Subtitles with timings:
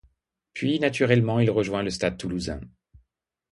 [0.53, 2.59] Puis, naturellement, il rejoint le Stade toulousain.